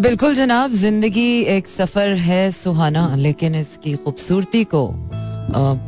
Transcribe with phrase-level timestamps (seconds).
[0.00, 4.86] बिल्कुल जनाब, ज़िंदगी एक सफ़र है सुहाना, लेकिन इसकी खूबसूरती को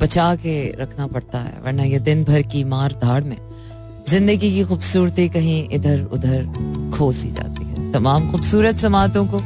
[0.01, 3.37] बचा के रखना पड़ता है, वरना ये दिन भर की मार धाड़ में,
[4.09, 6.45] ज़िंदगी की खूबसूरती कहीं इधर उधर
[6.95, 9.41] खो सी जाती है। तमाम खूबसूरत समातों को,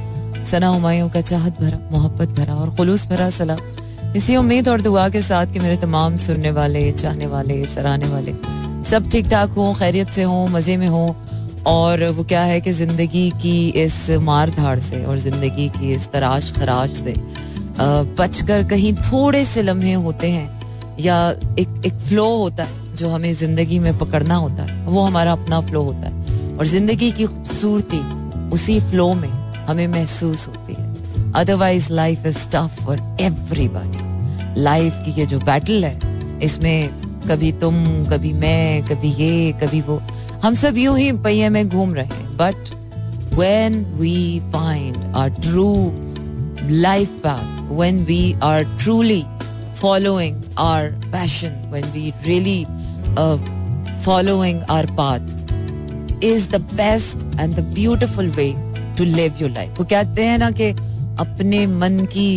[0.51, 5.09] सना हमायों का चाहत भरा, मोहब्बत भरा और खुलूस भरा सलाम इसी उम्मीद और दुआ
[5.09, 8.35] के साथ कि मेरे तमाम सुनने वाले, चाहने वाले, सराहने वाले,
[8.91, 11.09] सब ठीक ठाक हों, खैरियत से हों, मज़े में हों
[11.66, 16.09] और वो क्या है कि ज़िंदगी की इस मार धाड़ से और ज़िंदगी की इस
[16.11, 17.15] तराश खराश से
[18.19, 21.19] बचकर कहीं थोड़े से लम्हे होते हैं या
[21.59, 25.60] एक एक फ्लो होता है जो हमें ज़िंदगी में पकड़ना होता है, वो हमारा अपना
[25.60, 27.98] फ्लो होता है। और ज़िंदगी की खूबसूरती
[28.51, 29.29] उसी फ्लो में
[29.69, 35.85] हमें महसूस होती है। Otherwise life is tough for everybody life की ये जो बैटल
[35.85, 35.98] है,
[36.43, 36.88] इसमें
[37.29, 40.01] कभी तुम, कभी मैं, कभी ये, कभी वो।
[40.47, 42.69] हम सब यू ही पहिए में घूम रहे हैं but
[43.35, 45.71] when we find our true
[46.71, 49.23] life path when we are truly
[49.80, 52.65] following our passion when we really
[54.05, 58.47] following our path is the best and the beautiful way
[58.99, 60.71] to live your life वो कहते हैं ना कि
[61.21, 62.29] अपने मन की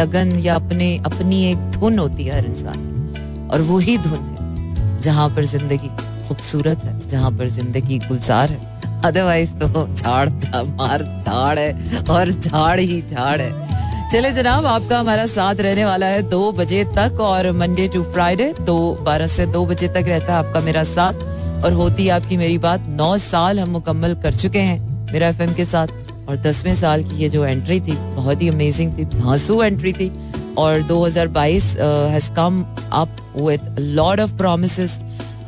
[0.00, 5.00] लगन या अपने, अपनी एक धुन होती है हर इंसान और वो ही धुन है
[5.00, 10.28] जहाँ पर ज़िंदगी खूबसूरत है, जहाँ पर ज़िंदगी गुलजार है। अदरवाइज़ तो झाड़
[10.68, 16.06] मार झाड़ है और झाड़ ही झाड़ है। चले जनाब, आपका हमारा साथ रहने वाला
[16.06, 20.32] है दो बजे तक और मंडे टू फ्राइडे दो बारह से दो बजे तक रहता
[20.32, 24.58] है आपका मेरा साथ। और होती आपकी मेरी बात, नौ साल हम मुकम्मल कर चुके
[24.60, 25.88] हैं मेरा एफएम के साथ।
[26.28, 30.10] और दसवें साल की ये जो एंट्री थी, बहुत ही अमेजिंग थी, धांसू एंट्री थी।
[30.58, 34.98] और 2022 has come up with lord of promise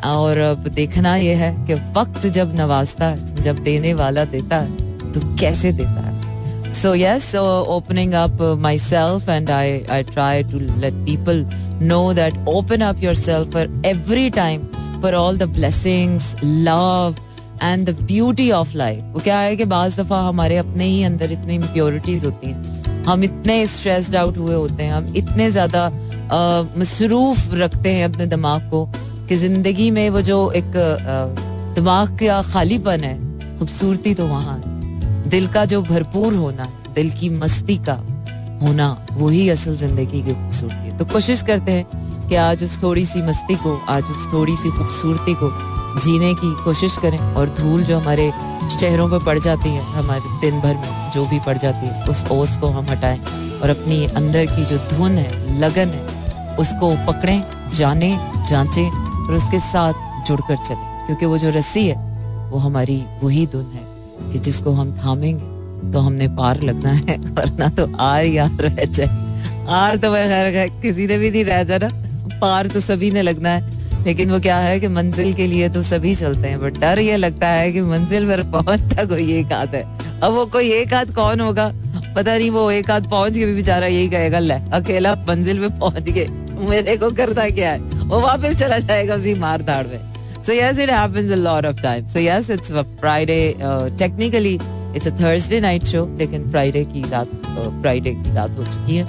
[0.05, 5.13] और अब देखना यह है कि वक्त जब नवाजता है, जब देने वाला देता है
[5.13, 6.17] तो कैसे देता है?
[6.75, 8.43] So yes opening up
[8.79, 11.45] myself and I I try to let people
[11.83, 14.67] know that open up yourself for every time
[15.03, 17.17] for all the blessings love
[17.63, 21.33] and the beauty of life वो क्या है कि बाज दफ़ा हमारे अपने ही अंदर
[21.33, 25.91] इतनी इम्प्योरिटीज होती हैं। हम इतने स्ट्रेस्ड आउट हुए होते हैं, हम इतने ज़्यादा
[26.79, 28.85] मसरूफ रखते हैं अपने दिमाग को
[29.29, 30.73] कि ज़िंदगी में वो जो एक
[31.75, 33.17] दिमाग का खालीपन है,
[33.59, 37.95] खूबसूरती तो वहाँ है। दिल का जो भरपूर होना दिल की मस्ती का
[38.63, 43.05] होना, वही असल ज़िंदगी की खूबसूरती है। तो कोशिश करते हैं कि आज उस थोड़ी
[43.07, 45.51] सी मस्ती को, आज उस थोड़ी सी खूबसूरती को
[46.01, 48.31] जीने की कोशिश करें और धूल जो हमारे
[48.71, 52.25] चेहरों पर पड़ जाती है, हमारे दिन भर में जो भी पड़ जाती है, उस
[52.31, 53.21] ओस को हम हटाएँ
[53.63, 57.43] और अपनी अंदर की जो धुन है, लगन है, उसको पकड़ें,
[57.75, 58.11] जाने,
[58.49, 61.97] जांचें और उसके साथ जुड़कर चले, क्योंकि वो जो रस्सी है,
[62.51, 67.69] वो हमारी वही धुन है कि जिसको हम थामेंगे तो हमने पार लगना है, वरना
[67.71, 69.09] तो आर यार रह जाए।
[69.71, 71.89] आर तो खैर किसी ने भी नहीं रह जाना।
[72.41, 75.83] पार तो सभी ने लगना है, लेकिन वो क्या है कि मंजिल के लिए तो
[75.85, 79.75] सभी चलते हैं बट डर ये लगता है कि मंजिल पर पहुँचता कोई एक हाथ
[79.75, 79.83] है।
[80.21, 81.71] अब वो कोई एक हाथ कौन होगा?
[82.17, 86.03] पता नहीं, वो एक हाथ पहुँच के भी बेचारा यही कहेगा अकेला मंजिल में पहुँच
[86.03, 86.27] गए,
[86.71, 87.98] मेरे को करता क्या है?
[88.09, 90.09] वो वापस चला जाएगा उसी मार धाड़ में
[90.55, 92.13] yes, it happens a lot of times.
[92.13, 93.55] So yes, it's a Friday.
[93.63, 94.59] Uh, technically,
[94.95, 95.85] it's a Thursday night
[96.19, 97.29] लेकिन Friday की रात
[97.83, 99.05] Friday की रात हो चुकी है.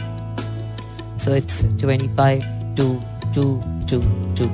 [1.17, 2.43] So it's 25
[2.75, 2.89] to
[3.35, 3.45] 2
[3.91, 4.01] 2
[4.41, 4.49] 2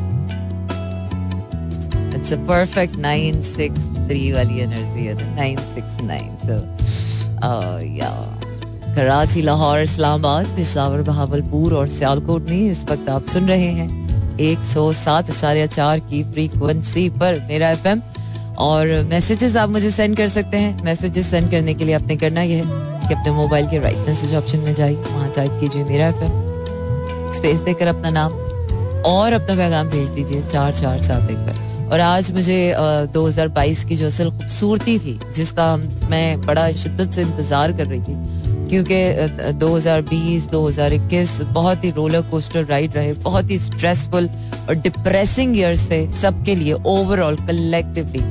[2.16, 6.62] it's a perfect 963 वाली एनर्जी है 969 सो
[7.97, 8.13] या
[8.95, 14.05] कराची लाहौर इस्लामाबाद पिशावर बहावलपुर और सियालकोट में इस वक्त आप सुन रहे हैं
[14.42, 18.02] एक सौ सात अशारिया चार की फ्रीक्वेंसी पर मेरा एफएम
[18.60, 22.42] और मैसेजेस आप मुझे सेंड कर सकते हैं। मैसेजेस सेंड करने के लिए आपने करना
[22.42, 26.08] यह है कि अपने मोबाइल के राइट मैसेज ऑप्शन में जाइए। वहाँ टाइप कीजिए मेरा
[26.08, 28.34] एफएम स्पेस देकर अपना नाम
[29.06, 32.74] और अपना पैगाम भेज दीजिए चार चार सात एक पर। और आज मुझे
[33.14, 35.76] दो हज़ार बाईस की जो असल खूबसूरती थी, जिसका
[36.10, 38.35] मैं बड़ा शिद्दत से इंतज़ार कर रही थी
[38.69, 44.29] क्योंकि 2020 2021 बहुत ही रोलर कोस्टर राइड रहे, बहुत ही स्ट्रेसफुल
[44.69, 48.23] और डिप्रेसिंग ईयर्स थे सबके लिए ओवरऑल कलेक्टिवली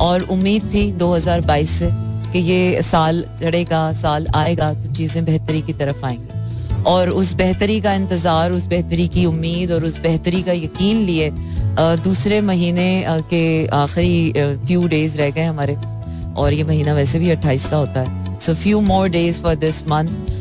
[0.00, 1.90] और उम्मीद थी 2022 से
[2.32, 7.80] कि ये साल चढ़ेगा, साल आएगा तो चीज़ें बेहतरी की तरफ़ आएँगी। और उस बेहतरी
[7.80, 11.30] का इंतज़ार, उस बेहतरी की उम्मीद और उस बेहतरी का यकीन लिए
[12.04, 14.32] दूसरे महीने के आखिरी
[14.66, 15.76] फ्यू डेज़ रह गए हमारे।
[16.36, 19.82] और ये महीना वैसे भी अट्ठाईस का होता है। So few more days for this
[19.88, 20.34] month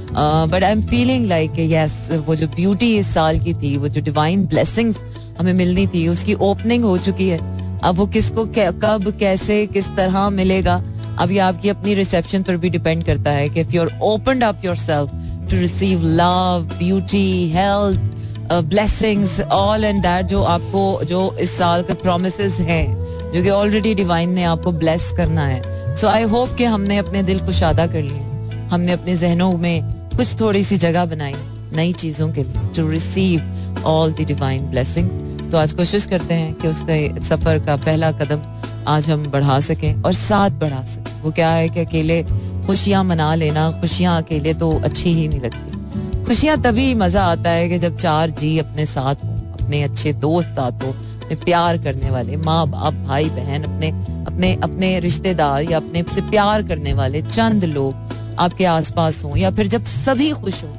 [0.51, 4.01] but I am feeling like yes वो जो ब्यूटी इस साल की थी, वो जो
[4.01, 4.99] डिवाइन ब्लेसिंग्स
[5.39, 7.39] हमें मिलनी थी, उसकी ओपनिंग हो चुकी है।
[7.83, 10.81] अब वो किसको कब, कैसे, किस तरह मिलेगा
[11.19, 14.41] अब ये आपकी अपनी रिसेप्शन पर भी डिपेंड करता है कि if you are open
[14.41, 15.11] up yourself
[15.51, 18.13] to receive love beauty health
[18.51, 23.93] blessings all and that जो आपको, जो इस साल के प्रोमिस हैं, जो कि ऑलरेडी
[23.95, 27.85] डिवाइन ने आपको ब्लेस करना है। सो आई होप कि हमने अपने दिल को शादा
[27.87, 29.83] कर लिया हमने अपने जहनों में
[30.15, 31.33] कुछ थोड़ी सी जगह बनाई
[31.75, 36.53] नई चीज़ों के लिए to receive all the divine blessings तो आज कोशिश करते हैं
[36.53, 38.41] कि उसका सफ़र का पहला कदम
[38.87, 42.21] आज हम बढ़ा सकें और साथ बढ़ा सकें। वो क्या है कि अकेले
[42.65, 47.69] खुशियाँ मना लेना, खुशियाँ अकेले तो अच्छी ही नहीं लगती। खुशियाँ तभी मज़ा आता है
[47.69, 50.95] कि जब चार जी अपने साथ हो, अपने अच्छे दोस्त साथ हो
[51.35, 53.91] प्यार करने वाले माँ बाप भाई बहन अपने
[54.35, 59.51] अपने अपने रिश्तेदार या अपने से प्यार करने वाले चंद लोग आपके आसपास हों या
[59.55, 60.69] फिर जब सभी खुश हो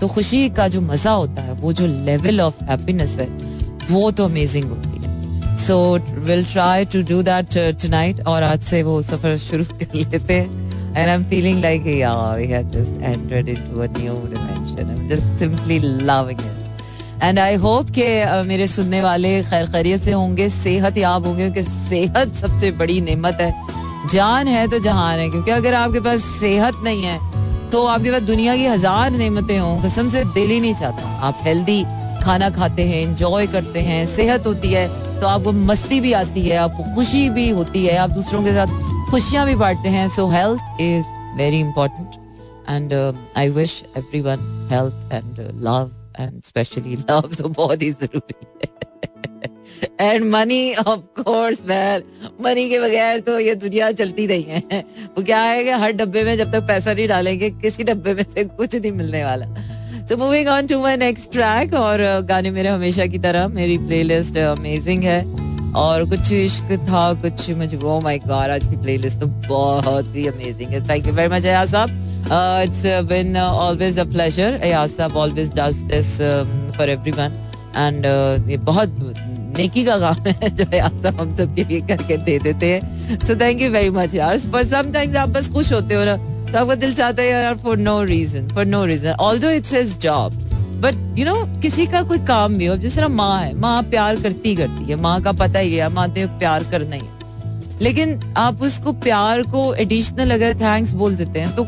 [0.00, 3.26] तो खुशी का जो मज़ा होता है वो जो लेवल ऑफ़ हैप्पीनेस है
[3.90, 5.78] वो तो अमेजिंग होती है so
[6.26, 10.64] will try to do that tonight और आज से वो सफ़र शुरू कर लेते हैं
[10.98, 14.90] and I'm feeling like yeah, we have just entered into a new dimension.
[14.90, 16.65] I'm just simply loving it.
[17.22, 21.70] And I hope के मेरे सुनने वाले खैर खैरियत से होंगे सेहत याब होंगे, क्योंकि
[21.70, 23.54] सेहत सबसे बड़ी नेमत है।
[24.12, 27.18] जान है तो जहान है, क्योंकि अगर आपके पास सेहत नहीं है
[27.70, 31.38] तो आपके पास दुनिया की हज़ार नेमतें हों, कसम से दिल ही नहीं चाहता। आप
[31.42, 31.82] हेल्दी
[32.22, 34.86] खाना खाते हैं इंजॉय करते हैं, सेहत होती है
[35.20, 39.10] तो आपको मस्ती भी आती है, आपको खुशी भी होती है, आप दूसरों के साथ
[39.10, 42.24] खुशियाँ भी बांटते हैं so health is very important
[42.70, 42.92] and
[43.36, 45.90] I wish every one health and love
[46.20, 48.74] and specially love तो बहुत ही ज़रूरी है।
[50.00, 52.02] And money of course man
[52.40, 54.80] money के बगैर तो ये दुनिया चलती नहीं है।
[55.16, 58.22] वो क्या है कि हर डब्बे में जब तक पैसा नहीं डालेंगे, किसी डब्बे में
[58.24, 59.46] से कुछ नहीं मिलने वाला।
[60.06, 64.38] So moving on to my next track और गाने मेरे हमेशा की तरह, मेरी प्लेलिस्ट
[64.38, 65.20] अमेजिंग है।
[65.76, 70.26] और कुछ इश्क था, कुछ मुझे ओ माय गॉड आज की प्लेलिस्ट तो बहुत ही
[70.26, 71.90] अमेजिंग है। Thank you very much Ayaz साहब।
[72.64, 76.16] It's been always a pleasure Ayaz साहब always does this
[76.76, 77.42] for everyone
[77.76, 78.06] and
[78.50, 78.96] ये बहुत
[79.58, 83.18] नेकी का काम है जो अयाज साहब हम सब के लिए करके दे देते हैं।
[83.18, 86.58] So thank you very much यार बट समटाइम्स आप बस खुश होते हो ना तो
[86.58, 90.42] आपका दिल चाहता है, यार for no reason for no reason although it's his job
[90.76, 94.20] but you know किसी का कोई काम भी हो। जिस तरह माँ है, माँ प्यार
[94.22, 97.02] करती करती है। माँ का पता ही है, माँ तो प्यार करना ही।
[97.80, 101.64] लेकिन आप उसको प्यार को एडिशनल अगर थैंक्स बोल देते हैं तो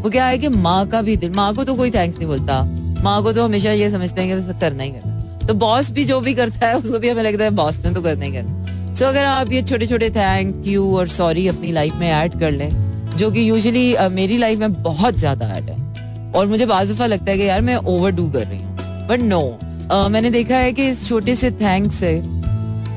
[0.00, 2.62] वो क्या है कि माँ का भी दिल, माँ को तो कोई थैंक्स नहीं बोलता।
[3.02, 6.20] माँ को तो हमेशा ये समझते हैं कि करना ही करना तो बॉस भी जो
[6.20, 9.04] भी करता है, उसको भी हमें लगता है बॉस ने तो करना ही करना सो
[9.04, 12.68] अगर आप ये छोटे छोटे थैंक यू और सॉरी अपनी लाइफ में ऐड कर लें,
[13.16, 15.91] जो कि यूजुअली मेरी लाइफ में बहुत ज़्यादा ऐड है।
[16.34, 20.08] और मुझे बाजफा लगता है कि यार मैं ओवर डू कर रही हूँ। बट नो
[20.10, 22.20] मैंने देखा है कि इस छोटे से थैंक से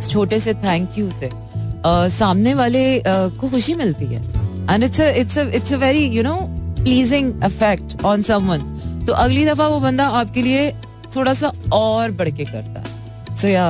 [0.03, 3.05] छोटे से थैंक यू से uh, सामने वाले uh,
[3.37, 4.21] को खुशी मिलती है।
[4.65, 6.35] And it's it's it's a very you know
[6.77, 8.61] pleasing effect on someone
[9.05, 10.71] तो अगली दफ़ा वो बंदा आपके लिए
[11.15, 13.65] थोड़ा सा और बढ़ के करता है। So yeah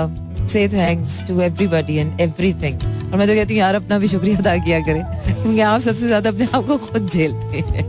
[0.48, 2.81] say thanks to everybody and everything
[3.12, 6.07] और मैं तो कहती हूँ यार अपना भी शुक्रिया अदा किया करें। क्योंकि आप सबसे
[6.07, 7.84] ज़्यादा अपने आप को खुद झेलते हैं।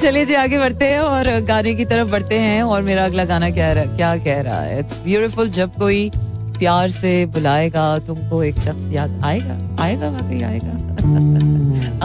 [0.00, 3.50] चलिए जी आगे बढ़ते हैं और गाने की तरफ़ बढ़ते हैं और मेरा अगला गाना
[3.50, 4.78] क्या रहा, क्या कह रहा है?
[4.80, 6.10] इट्स ब्यूटीफुल जब कोई
[6.58, 9.58] प्यार से बुलाएगा तुमको एक शख्स याद आएगा?
[9.82, 10.72] आएगा वाकई आएगा?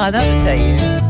[0.01, 1.01] आना तो चाहिए।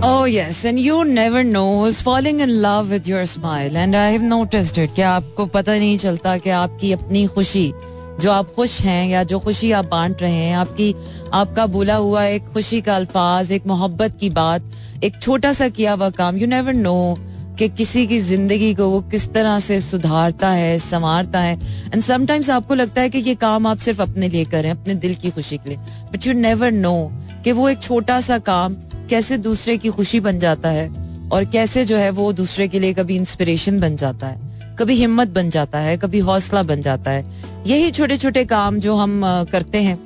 [0.00, 3.76] Oh yes, and you never know who's falling in love with your smile.
[3.76, 7.72] And I have noticed it कि आपको पता नहीं चलता कि आपकी अपनी खुशी
[8.20, 10.94] जो आप खुश हैं या जो खुशी आप बांट रहे हैं, आपकी,
[11.32, 14.70] आपका बोला हुआ एक खुशी का अल्फाज, एक मोहब्बत की बात,
[15.04, 17.16] एक छोटा सा किया हुआ काम यू नेवर नो
[17.58, 21.54] कि किसी की ज़िंदगी को वो किस तरह से सुधारता है, संवारता है।
[21.86, 25.14] एंड समटाइम्स आपको लगता है कि ये काम आप सिर्फ़ अपने लिए करें, अपने दिल
[25.14, 25.78] की खुशी के लिए।
[26.12, 27.10] बट यू नेवर नो
[27.44, 28.74] कि वो एक छोटा सा काम
[29.10, 30.88] कैसे दूसरे की खुशी बन जाता है
[31.32, 34.47] और कैसे जो है वो दूसरे के लिए कभी इंस्पिरेशन बन जाता है।
[34.78, 37.24] कभी हिम्मत बन जाता है, कभी हौसला बन जाता है।
[37.66, 39.98] यही छोटे छोटे काम जो हम करते हैं।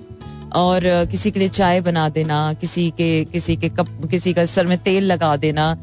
[0.52, 4.67] और किसी के लिए चाय बना देना, किसी के किसी के कप, किसी का सर
[4.67, 5.76] में तेल लगा देना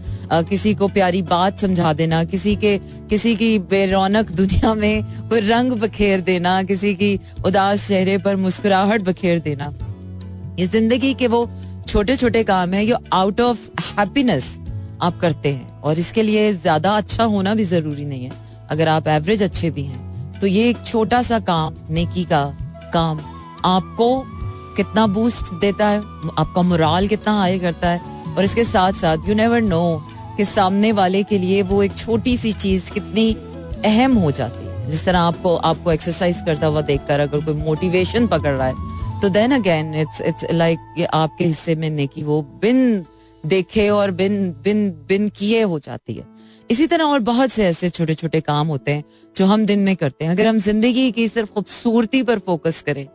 [0.50, 2.78] किसी को प्यारी बात समझा देना, किसी के,
[3.10, 9.02] किसी की बेरौनक दुनिया में कोई रंग बखेर देना, किसी की उदास चेहरे पर मुस्कुराहट
[9.02, 9.72] बखेर देना।
[10.60, 11.50] ये ज़िंदगी के वो
[11.88, 14.60] छोटे छोटे काम है, जो आउट ऑफ़ हैप्पीनेस
[15.02, 19.08] आप करते हैं। और इसके लिए ज़्यादा अच्छा होना भी ज़रूरी नहीं है। अगर आप
[19.08, 22.44] एवरेज अच्छे भी हैं तो ये एक छोटा सा काम, नेकी का
[22.94, 23.20] काम
[23.66, 24.24] आपको
[24.78, 26.00] कितना बूस्ट देता है,
[26.38, 29.82] आपका मुराल कितना हाई करता है, और इसके साथ साथ यू नेवर नो
[30.38, 33.32] कि सामने वाले के लिए वो एक छोटी सी चीज़ कितनी
[33.86, 38.28] अहम हो जाती है। जिस तरह आपको आपको एक्सरसाइज करता हुआ देखकर अगर कोई मोटिवेशन
[38.28, 43.06] पकड़ रहा है तो then again it's it's like आपके हिस्से में नेकी वो बिन
[43.44, 46.24] देखे और बिन बिन बिन किए हो जाती है।
[46.70, 49.04] इसी तरह और बहुत से ऐसे छोटे छोटे काम होते हैं
[49.36, 53.06] जो हम दिन में करते हैं। अगर हम ज़िंदगी की सिर्फ़ खूबसूरती पर फोकस करें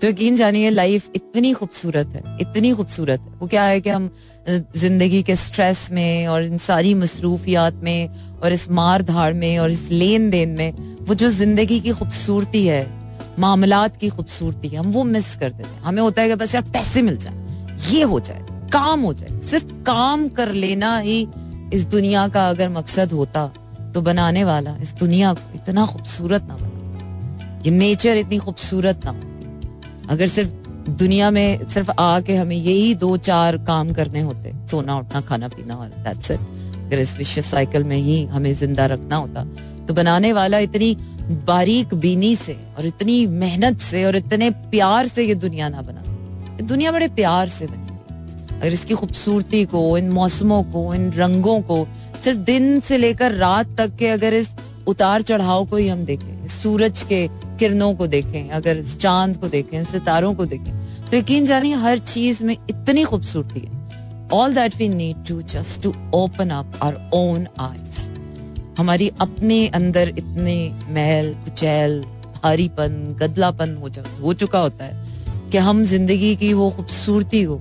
[0.00, 4.10] तो यकीन जानिए लाइफ इतनी खूबसूरत है, इतनी खूबसूरत है। वो क्या है कि हम
[4.48, 9.70] ज़िंदगी के स्ट्रेस में और इन सारी मसरूफियात में और इस मार धाड़ में और
[9.70, 12.86] इस लेन देन में, वो जो ज़िंदगी की खूबसूरती है,
[13.38, 16.54] मामलात की खूबसूरती है, हम वो मिस कर देते हैं। हमें होता है कि बस
[16.54, 17.34] यार पैसे मिल जाए,
[17.90, 21.26] ये हो जाए, काम हो जाए। सिर्फ़ काम कर लेना ही
[21.74, 23.46] इस दुनिया का अगर मकसद होता
[23.94, 29.10] तो बनाने वाला इस दुनिया को इतना खूबसूरत ना बनाता ये नेचर इतनी खूबसूरत ना
[29.10, 30.52] होती अगर सिर्फ़
[30.92, 35.74] दुनिया में, सिर्फ़ आके हमें यही दो चार काम करने होते, सोना उठना, खाना पीना,
[35.74, 36.40] और दैट्स इट
[36.76, 39.44] अगर इस विश्व साइकिल में ही हमें ज़िंदा रखना होता
[39.86, 40.94] तो बनाने वाला इतनी
[41.46, 46.02] बारीक बीनी से, और इतनी मेहनत से, और इतने प्यार से ये दुनिया ना बना।
[46.62, 47.83] दुनिया बड़े प्यार से बनी।
[48.54, 51.86] अगर इसकी खूबसूरती को इन मौसमों को इन रंगों को
[52.24, 54.54] सिर्फ़ दिन से लेकर रात तक के अगर इस
[54.86, 57.26] उतार चढ़ाव को ही हम देखें सूरज के
[57.58, 60.72] किरणों को देखें अगर चाँद को देखें सितारों को देखें
[61.10, 65.82] तो यकीन जानिए हर चीज़ में इतनी खूबसूरती है। All that we need to just
[65.82, 68.02] to open up our own eyes
[68.78, 70.56] हमारी अपने अंदर इतने
[70.90, 72.00] महल कुचैल
[72.42, 73.90] भारीपन गदलापन हो,
[74.22, 77.60] हो चुका होता है कि हम ज़िंदगी की वो खूबसूरती को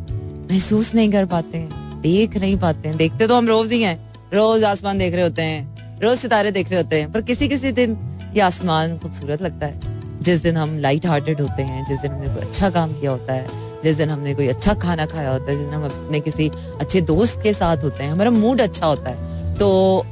[0.52, 3.98] महसूस नहीं कर पाते हैं, देख नहीं पाते हैं। देखते तो हम रोज ही हैं,
[4.34, 7.72] रोज आसमान देख रहे होते हैं, रोज सितारे देख रहे होते हैं, पर किसी किसी
[7.72, 7.98] दिन
[8.36, 12.28] ये आसमान खूबसूरत लगता है। जिस दिन हम लाइट हार्टेड होते हैं, जिस दिन हमने
[12.28, 13.48] कोई अच्छा काम किया होता है,
[13.84, 17.02] जिस दिन हमने कोई अच्छा खाना खाया होता है, जिस दिन हम अपने किसी अच्छे
[17.04, 19.70] दोस्त के साथ होते हैं, हमारा मूड अच्छा होता है तो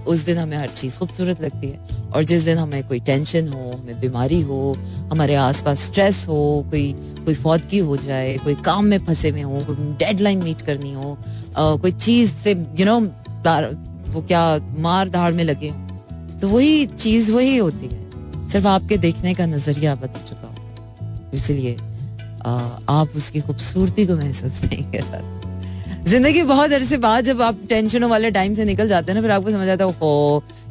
[0.07, 3.71] उस दिन हमें हर चीज़ खूबसूरत लगती है। और जिस दिन हमें कोई टेंशन हो
[3.71, 4.61] हमें बीमारी हो
[5.11, 6.91] हमारे आसपास स्ट्रेस हो कोई
[7.25, 11.17] कोई फौदगी हो जाए कोई काम में फंसे हुए हो डेडलाइन मीट करनी हो
[11.57, 12.99] आ, कोई चीज़ से यू नो
[14.11, 14.43] वो क्या
[14.79, 15.71] मार धाड़ में लगे
[16.41, 21.75] तो वही चीज़ वही होती है। सिर्फ़ आपके देखने का नज़रिया बदल चुका हो। इसलिए
[22.89, 28.09] आप उसकी खूबसूरती को महसूस नहीं कर पाते। ज़िंदगी बहुत अरसे बाद जब आप टेंशनों
[28.09, 29.89] वाले टाइम से निकल जाते हैं ना फिर आपको समझ आता है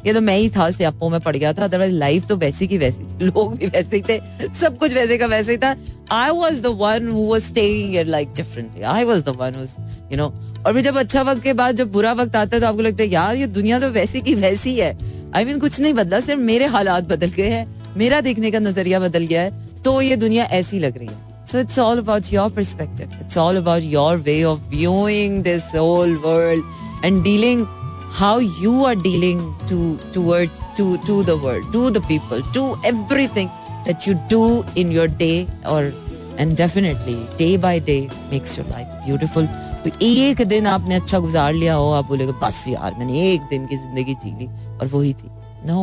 [0.05, 2.77] ये तो मैं ही था सियापों में पड़ गया था। अदरवाइज़ लाइफ तो वैसी की
[2.77, 4.19] वैसी लोग भी वैसे ही थे
[4.59, 5.75] सब कुछ वैसे का वैसे ही था।
[6.11, 9.65] I was the one was staying like differently I was the one
[10.11, 10.25] you know
[10.65, 13.03] और फिर जब अच्छा वक्त के बाद जब बुरा वक्त आता है तो आपको लगता
[13.03, 14.93] है यार ये दुनिया तो वैसी की वैसी है।
[15.35, 17.65] आई I मीन mean, कुछ नहीं बदला सिर्फ़ मेरे हालात बदल गए हैं।
[17.97, 21.61] मेरा देखने का नज़रिया बदल गया है। तो ये दुनिया ऐसी लग रही है। So
[21.63, 23.13] it's all about your perspective.
[23.21, 26.63] It's all about your way of viewing this whole world
[27.05, 27.65] and dealing
[28.11, 33.49] how you are dealing to towards to to the world, to the people, to everything
[33.85, 35.91] that you do in your day or
[36.37, 39.47] and definitely day by day makes your life beautiful.
[39.83, 43.65] तो एक दिन आपने अच्छा गुजार लिया हो आप बोलेगे बस यार मैंने एक दिन
[43.67, 45.29] की ज़िंदगी जी ली और वही थी
[45.67, 45.81] no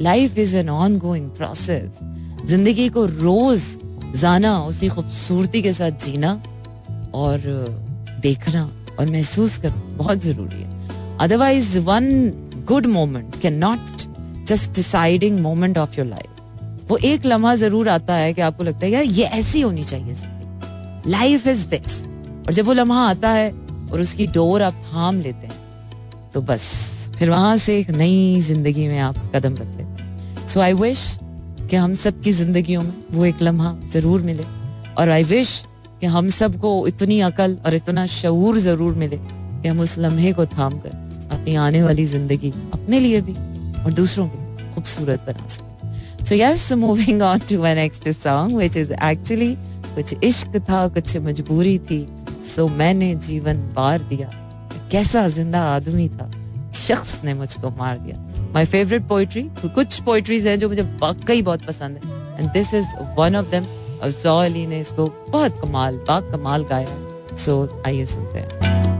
[0.00, 1.98] life is an ongoing process
[2.48, 3.62] ज़िंदगी को रोज
[4.20, 6.32] जाना उसी खूबसूरती के साथ जीना
[7.22, 7.40] और
[8.22, 10.75] देखना और महसूस करना बहुत ज़रूरी है
[11.20, 12.08] otherwise one
[12.68, 14.02] good moment can not
[14.48, 18.86] just deciding moment of your life वो एक लम्हा ज़रूर आता है कि आपको लगता
[18.86, 22.02] है, यार, ये ऐसी होनी चाहिए ज़िंदगी। लाइफ इज़ दिस
[22.46, 23.50] और जब वो लम्हा आता है
[23.92, 26.62] और उसकी डोर आप थाम लेते हैं तो बस,
[27.18, 31.18] फिर वहाँ से एक नई ज़िंदगी में आप कदम रख लेते हैं। सो आई विश
[31.70, 34.44] कि हम सब की जिंदगियों में वो एक लम्हा ज़रूर मिले।
[34.98, 35.62] और आई विश
[36.00, 40.46] कि हम सबको इतनी अकल और इतना शूर ज़रूर मिले कि हम उस लम्हे को
[40.48, 41.04] थाम कर
[41.46, 43.32] अपनी आने वाली ज़िंदगी अपने लिए भी
[43.82, 48.76] और दूसरों की खूबसूरत बना सके। So yes moving on to my next song which
[48.76, 49.54] is actually
[49.94, 52.06] कुछ इश्क था, कुछ मजबूरी थी।
[52.46, 54.30] सो मैंने जीवन बार दिया।
[54.92, 56.30] कैसा ज़िंदा आदमी था।
[56.76, 61.66] शख्स ने मुझको मार दिया। माई फेवरेट पोइट्री कुछ पोइट्रीज हैं जो मुझे वाकई बहुत
[61.66, 62.86] पसंद है। And this is
[63.18, 63.64] one of them
[64.02, 68.55] Ali ने इसको बहुत कमाल बा कमाल गाया। सो आइए सुनते हैं।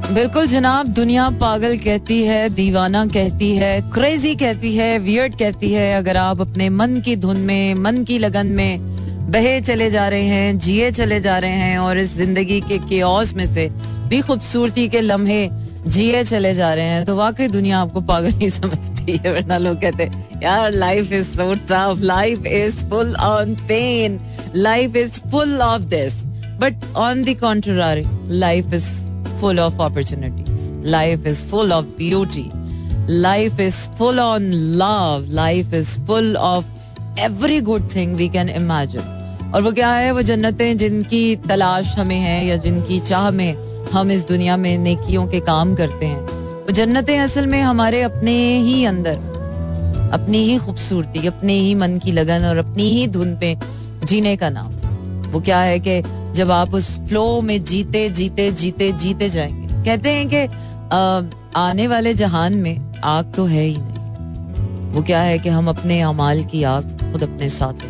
[0.06, 5.92] बिल्कुल जनाब, दुनिया पागल कहती है, दीवाना कहती है क्रेजी कहती है वियर्ड कहती है।
[5.94, 10.22] अगर आप अपने मन की धुन में, मन की लगन में बहे चले जा रहे
[10.22, 13.68] हैं, जिए चले जा रहे हैं और इस ज़िंदगी के केओस में से
[14.08, 15.48] भी खूबसूरती के लम्हे
[15.86, 19.80] जिए चले जा रहे हैं तो वाकई दुनिया आपको पागल ही समझती है, वरना लोग
[19.80, 24.20] कहते हैं, यार life is so tough life is full on pain
[24.54, 26.22] life is full of this
[26.60, 28.04] but on the contrary
[28.38, 28.88] life is
[29.40, 32.50] full of opportunities life is full of beauty
[33.10, 36.64] life is full on love life is full of
[37.16, 39.04] every good thing we can imagine.
[39.54, 40.12] और वो क्या है?
[40.12, 43.56] वो जन्नतें जिनकी तलाश हमें है या जिनकी चाह में
[43.92, 46.20] हम इस दुनिया में नेकियों के काम करते हैं।
[46.60, 49.14] वो जन्नतें असल में हमारे अपने ही अंदर,
[50.12, 53.58] अपनी ही खूबसूरती, अपने ही मन की लगन और अपनी ही धुन पे
[54.04, 54.72] जीने का नाम।
[55.30, 56.02] वो क्या है कि
[56.36, 60.42] जब आप उस फ्लो में जीते जीते जीते जीते जाएँगे कहते हैं कि
[61.58, 66.00] आने वाले जहान में आग तो है ही नहीं वो क्या है कि हम अपने
[66.00, 67.86] अमाल की आग खुद अपने साथ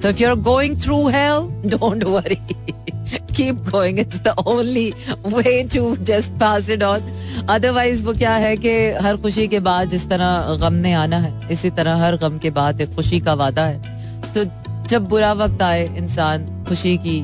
[0.00, 2.40] So if you're going through hell, don't worry.
[3.34, 3.98] Keep going.
[3.98, 4.94] It's the only
[5.24, 7.08] way to just pass it on.
[7.48, 11.32] Otherwise, वो क्या है कि हर खुशी के बाद जिस तरह गम ने आना है
[11.50, 13.96] इसी तरह हर गम के बाद एक खुशी का वादा है
[14.34, 14.44] तो
[14.88, 17.20] जब बुरा वक्त आए इंसान खुशी की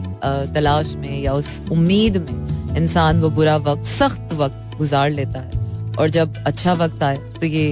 [0.55, 5.63] तलाश में या उस उम्मीद में, इंसान वो बुरा वक्त, सख्त वक्त गुजार लेता है।
[5.99, 7.67] और जब अच्छा वक्त आए तो ये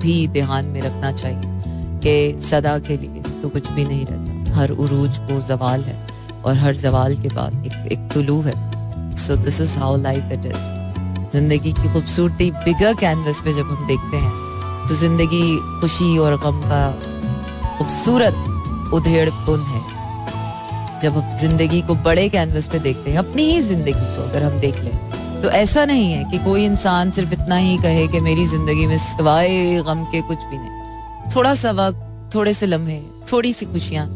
[0.00, 4.70] भी ध्यान में रखना चाहिए कि सदा के लिए तो कुछ भी नहीं रहता। हर
[4.72, 5.96] उरूज को जवाल है
[6.42, 8.54] और हर जवाल के बाद एक एक तुलू है।
[9.18, 10.76] So this is how life it is
[11.32, 16.60] ज़िंदगी की खूबसूरती बिगर कैनवस पे जब हम देखते हैं तो ज़िंदगी खुशी और गम
[16.70, 16.84] का
[17.78, 18.44] खूबसूरत
[18.90, 19.80] उधेड़पुन है।
[21.00, 24.58] जब हम ज़िंदगी को बड़े कैनवस पे देखते हैं, अपनी ही ज़िंदगी को अगर हम
[24.60, 24.96] देख लें
[25.42, 28.96] तो ऐसा नहीं है कि कोई इंसान सिर्फ़ इतना ही कहे कि मेरी ज़िंदगी में
[28.98, 33.00] सिवाय गम के कुछ भी नहीं। थोड़ा सा वक्त थोड़े से लम्हे
[33.32, 34.06] थोड़ी सी खुशियाँ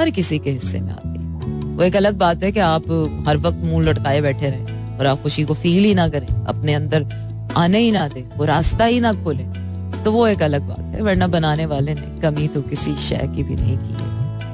[0.00, 2.90] हर किसी के हिस्से में आती है। वो एक अलग बात है कि आप
[3.28, 6.74] हर वक्त मुँह लटकाए बैठे रहें और आप खुशी को फील ही ना करें, अपने
[6.74, 7.06] अंदर
[7.56, 9.44] आने ही ना दे, वो रास्ता ही ना खोले।
[10.04, 13.42] तो वो एक अलग बात है, वरना बनाने वाले ने कमी तो किसी शय की
[13.42, 14.12] भी नहीं की है।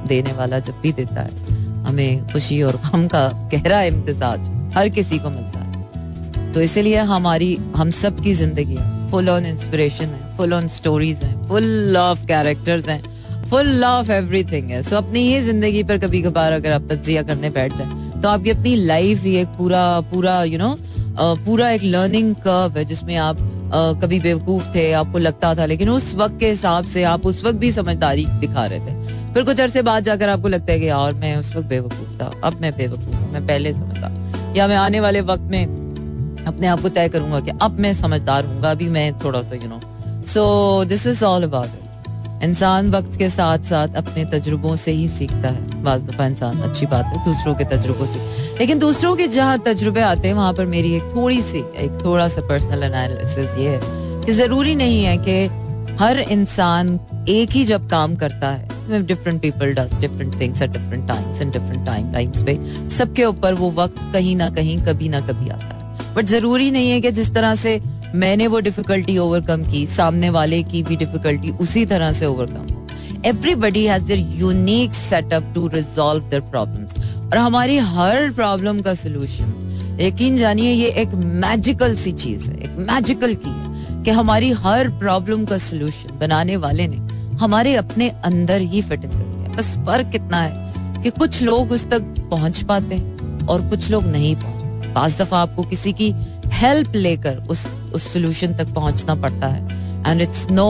[0.08, 5.18] देने वाला जब भी देता है हमें खुशी और गम का गहरा इम्तजाज हर किसी
[5.18, 8.78] को मिलता है। तो इसीलिए हमारी हम सब की ज़िंदगी
[9.10, 13.02] फुल ऑन इंस्पिरेशन है फुल ऑन स्टोरीज हैं फुल ऑफ़ कैरेक्टर्स हैं
[13.50, 17.50] फुल ऑफ़ एवरीथिंग है। सो अपनी ही ज़िंदगी पर कभी कभार अगर आप तजिया करने
[17.50, 21.70] बैठ जाए तो आपकी अपनी लाइफ ही एक पूरा पूरा यू you नो know, पूरा
[21.70, 26.14] एक लर्निंग कर्व है जिसमें आप uh, कभी बेवकूफ़ थे आपको लगता था लेकिन उस
[26.14, 29.82] वक्त के हिसाब से आप उस वक्त भी समझदारी दिखा रहे थे। फिर कुछ अरसे
[29.82, 33.16] बाद जाकर आपको लगता है कि यार, मैं उस वक्त बेवकूफ़ था। अब मैं बेवकूफ़
[33.16, 37.40] हूँ, मैं पहले समझता या मैं आने वाले वक्त में अपने आप को तय करूँगा
[37.40, 39.80] कि अब मैं समझदार हूँ, अभी मैं थोड़ा सा you know
[40.26, 45.48] so this is all about इंसान वक्त के साथ साथ अपने तजुर्बों से ही सीखता
[45.48, 48.18] है। बाज दफ़ा इंसान अच्छी बात है, दूसरों के तजुर्बों से।
[48.58, 52.28] लेकिन दूसरों के जहाँ तजुर्बे आते हैं, वहाँ पर मेरी एक थोड़ी सी, एक थोड़ा
[52.28, 53.80] सा पर्सनल एनालिसिस ये है
[54.24, 59.72] कि ज़रूरी नहीं है कि हर इंसान एक ही जब काम करता है different people
[59.74, 62.58] does different things at different times in different time lines पे।
[62.90, 66.90] सबके ऊपर वो वक्त कहीं ना कहीं, कभी ना कभी आता है। बट ज़रूरी नहीं
[66.90, 67.80] है कि जिस तरह से
[68.14, 72.86] मैंने वो डिफिकल्टी ओवरकम की, सामने वाले की भी डिफिकल्टी उसी तरह से ओवरकम हो।
[73.26, 79.98] Everybody has their unique setup to resolve their problems और हमारी हर प्रॉब्लम का सोल्यूशन
[80.00, 84.88] यकीन जानिए, ये एक मैजिकल सी चीज़ है, एक मैजिकल की है कि हमारी हर
[84.98, 86.96] प्रॉब्लम का सोल्यूशन बनाने वाले ने
[87.40, 92.02] हमारे अपने अंदर ही फिट कर बस फ़र्क कितना है कि कुछ लोग उस तक
[92.30, 96.12] पहुँच पाते हैं और कुछ लोग नहीं पहुँच। पाँच दफ़ा आपको किसी की
[96.52, 100.68] हेल्प लेकर उस उस सोल्यूशन तक पहुँचना पड़ता है। And it's no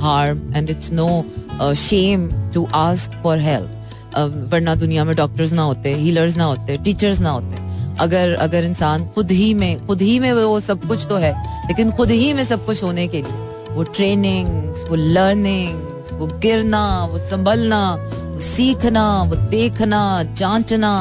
[0.00, 5.94] harm and it's no shame to ask for help वरना दुनिया में डॉक्टर्स ना होते
[5.94, 7.64] हीलर्स ना होते टीचर्स ना होते।
[8.00, 11.32] अगर अगर इंसान खुद ही में, खुद ही में वो सब कुछ तो है,
[11.68, 14.48] लेकिन खुद ही में सब कुछ होने के लिए वो ट्रेनिंग
[14.88, 15.82] वो लर्निंग
[16.12, 17.80] वो गिरना, वो संभलना,
[18.24, 20.92] वो सीखना, वो देखना, जांचना,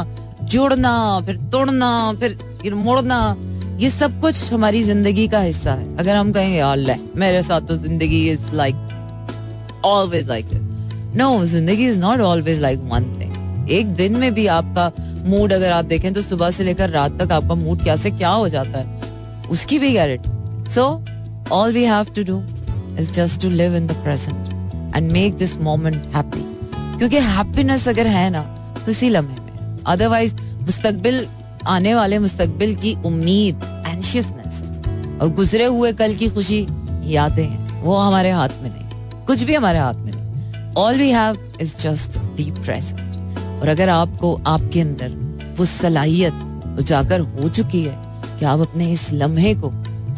[0.44, 3.36] जुड़ना, फिर तोड़ना, फिर मुड़ना,
[3.80, 7.78] ये सब कुछ हमारी ज़िंदगी का हिस्सा है। अगर हम कहेंगे ले, मेरे साथ तो
[7.78, 10.46] ज़िंदगी is like always like
[11.16, 14.92] no ज़िंदगी is not always like one thing एक दिन में भी आपका
[15.26, 18.30] मूड अगर आप देखें तो सुबह से लेकर रात तक आपका मूड क्या से क्या
[18.30, 19.02] हो जाता है,
[19.52, 20.84] उसकी भी guarantee so
[21.54, 22.42] all we have to do
[23.00, 24.55] is just to live in the present
[24.96, 26.44] and make this moment happy
[26.98, 28.42] क्योंकि हैप्पीनेस अगर है ना
[28.86, 31.26] तो इसी लम्हे में अदरवाइज़ मुस्तकबिल,
[31.68, 34.62] आने वाले मुस्तकबिल की उम्मीद एंशियसनेस
[35.22, 36.66] और गुजरे हुए कल की खुशी,
[37.14, 41.10] यादें हैं। वो हमारे हाथ में नहीं। कुछ भी हमारे हाथ में नहीं। All we
[41.12, 47.84] have is just the present और अगर आपको, आपके अंदर वो सलाहियत उजागर हो चुकी
[47.84, 47.98] है
[48.40, 49.70] कि आप अपने इस लम्हे को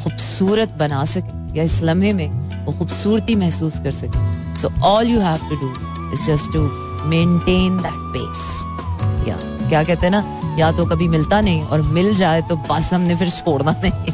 [0.04, 4.26] खूबसूरत बना सकें, या इस लम्हे में वो खूबसूरती महसूस कर सके
[4.58, 5.68] so all you have to do
[6.14, 6.60] is just to
[7.08, 9.38] maintain that pace या
[9.70, 10.56] क्या कहते हैं ना?
[10.60, 14.14] या तो कभी मिलता नहीं और मिल जाए तो बस हमने फिर छोड़ना नहीं।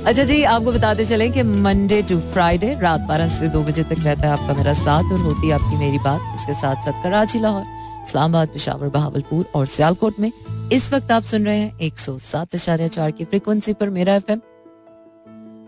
[0.06, 3.96] अच्छा जी, आपको बताते चले कि मंडे टू फ्राइडे रात बारह से दो बजे तक
[3.98, 7.40] रहता है आपका मेरा साथ और होती है आपकी मेरी बात। इसके साथ साथ कराची,
[7.40, 7.64] लाहौर,
[8.06, 10.32] इस्लामाबाद, पिशावर, बहावलपुर और सियालकोट में
[10.72, 14.32] इस वक्त आप सुन रहे हैं एक सौ सात चार की फ्रिक्वेंसी पर मेरा एफ़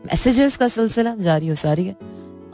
[0.06, 1.96] मैसेजेस का सिलसिला जारी हो सारी है।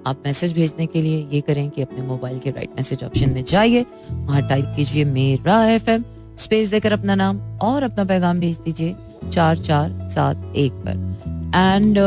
[0.09, 3.44] आप मैसेज भेजने के लिए ये करें कि अपने मोबाइल के राइट मैसेज ऑप्शन में
[3.44, 6.05] जाइए, वहाँ टाइप कीजिए, मेरा एफ़ एम
[6.40, 8.94] स्पेस देकर अपना नाम और अपना पैगाम भेज दीजिए,
[9.33, 11.07] चार चार, सात, एक पर।
[11.49, 11.99] एंड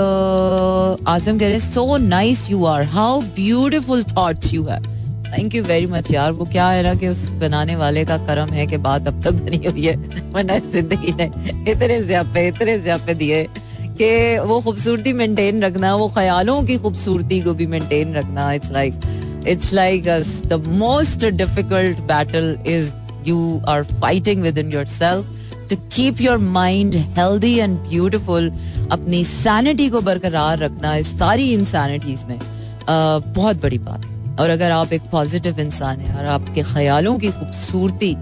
[1.07, 4.83] आज़म कह रहे so nice you are how beautiful thoughts you have
[5.27, 8.53] thank you very much यार। वो क्या है ना कि उस बनाने वाले का करम
[8.53, 9.95] है कि बात अब तक बनी हुई है।
[10.31, 11.25] वरना ज़िंदगी ने
[11.71, 13.43] इतने ज्यापे इतने ज्यापे दिए।
[14.01, 18.93] कि वो खूबसूरती मेंटेन रखना, वो ख्यालों की खूबसूरती को भी मेंटेन रखना it's like
[19.47, 20.03] it's like
[20.47, 22.93] the most difficult battle is
[23.27, 28.51] you are fighting within yourself to keep your mind healthy and beautiful
[28.91, 32.39] अपनी सैनिटी को बरकरार रखना इस सारी इंसानिटीज में
[32.89, 37.29] बहुत बड़ी बात है। और अगर आप एक पॉजिटिव इंसान है और आपके ख्यालों की
[37.31, 38.15] खूबसूरती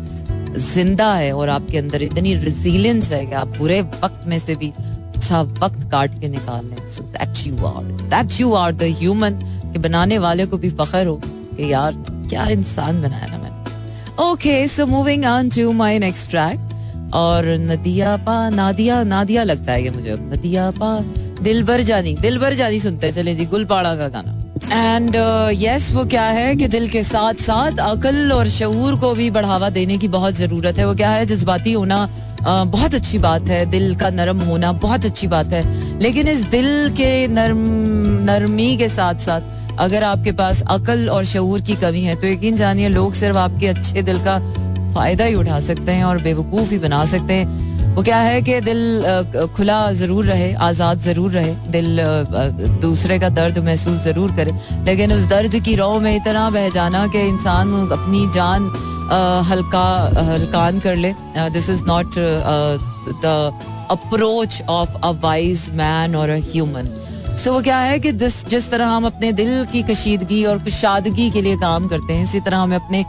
[0.74, 4.72] ज़िंदा है और आपके अंदर इतनी रिजिलियंस है कि आप बुरे वक्त में से भी
[5.30, 9.34] अच्छा वक्त काट के निकाल लें so that you are that you are the human
[9.74, 11.94] कि बनाने वाले को भी फख्र हो कि यार
[12.30, 18.16] क्या इंसान बनाया ना मैंने। Okay so moving on to my next track और नदिया
[18.26, 20.92] पा नादिया नादिया लगता है कि मुझे। नदिया पा
[21.44, 24.36] दिलबर जानी दिलबर जानी सुनते हैं। चले जी गुलपाड़ा का गाना।
[24.72, 28.96] एंड यस uh, yes, वो क्या है कि दिल के साथ साथ अकल और शूर
[28.96, 31.26] को भी बढ़ावा देने की बहुत ज़रूरत है। वो क्या है?
[31.26, 32.08] जज्बाती होना
[32.42, 35.64] बहुत अच्छी बात है, दिल का नरम होना बहुत अच्छी बात है।
[36.00, 37.58] लेकिन इस दिल के नरम,
[38.26, 42.56] नरमी के साथ साथ अगर आपके पास अकल और शूर की कमी है तो यकीन
[42.56, 44.38] जानिए लोग सिर्फ़ आपके अच्छे दिल का
[44.94, 48.60] फ़ायदा ही उठा सकते हैं और बेवकूफ़ ही बना सकते हैं। वो क्या है कि
[48.62, 52.00] दिल खुला ज़रूर रहे, आज़ाद ज़रूर रहे, दिल
[52.82, 54.52] दूसरे का दर्द महसूस ज़रूर करे।
[54.86, 58.70] लेकिन उस दर्द की रो में इतना बह जाना कि इंसान अपनी जान
[59.46, 59.88] हल्का
[60.28, 61.14] हल्कान कर ले।
[61.50, 62.16] This is not
[63.24, 63.36] the
[63.92, 66.90] approach of a wise man और अ ह्यूमन
[67.38, 71.30] सो वो क्या है कि जिस जिस तरह हम अपने दिल की कशीदगी और कुशादगी
[71.32, 73.04] के लिए काम करते हैं, इसी तरह हमें अपने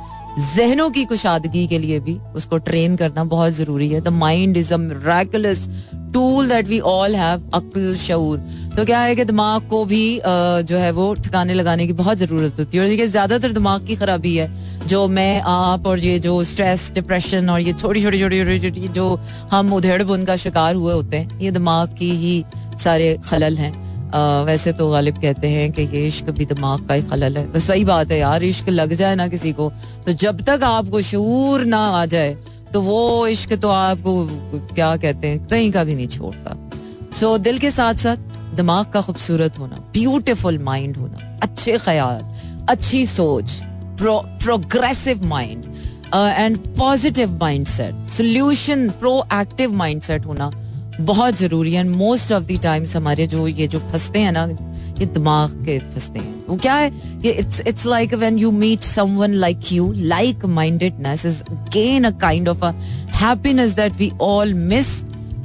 [0.56, 4.72] जहनों की कुशादगी के लिए भी उसको ट्रेन करना बहुत ज़रूरी है। The mind is
[4.74, 5.68] us
[6.14, 8.38] tool that we all have अक्ल शूर
[8.80, 10.20] तो क्या है कि दिमाग को भी
[10.64, 13.96] जो है वो ठिकाने लगाने की बहुत ज़रूरत होती है। और ये ज़्यादातर दिमाग की
[13.96, 14.48] खराबी है,
[14.86, 18.88] जो मैं, आप और ये जो स्ट्रेस डिप्रेशन और ये छोटी छोटी छोटी छोटी छोटी,
[18.88, 22.32] जो हम उधेड़ बुन का शिकार हुए होते हैं, ये दिमाग की ही
[22.78, 23.72] सारे खलल हैं।
[24.46, 27.58] वैसे तो गालिब कहते हैं कि ये इश्क भी दिमाग का ही खलल है। तो
[27.60, 29.70] सही बात है यार, इश्क लग जाए ना किसी को
[30.06, 32.36] तो जब तक आपको शूर ना आ जाए
[32.72, 34.24] तो वो इश्क तो आपको
[34.74, 36.56] क्या कहते हैं, कहीं का भी नहीं छोड़ता।
[37.12, 42.22] सो दिल के साथ साथ दिमाग का खूबसूरत होना ब्यूटिफुल माइंड होना, अच्छे ख्याल,
[42.68, 43.60] अच्छी सोच
[44.02, 45.64] progressive mind
[46.14, 48.88] and positive mindset solution
[49.32, 50.50] proactive mindset होना
[51.00, 54.44] बहुत ज़रूरी है। मोस्ट ऑफ़ द टाइम्स हमारे जो ये जो फंसते हैं ना,
[54.98, 56.90] ये दिमाग के फंसते हैं। वो क्या है?
[56.90, 62.10] कि it's it's like when you meet someone like you like mindedness is gain a
[62.20, 62.70] kind of a
[63.16, 64.88] happiness that we all miss